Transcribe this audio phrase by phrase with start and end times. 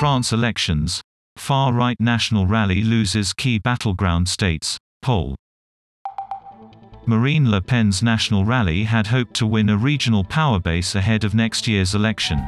[0.00, 1.02] France elections.
[1.36, 4.78] Far-right National Rally loses key battleground states.
[5.02, 5.36] Poll.
[7.04, 11.34] Marine Le Pen's National Rally had hoped to win a regional power base ahead of
[11.34, 12.38] next year's election.